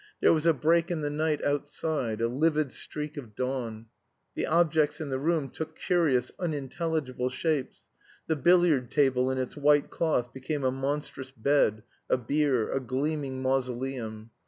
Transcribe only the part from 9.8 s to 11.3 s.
cloth became a monstrous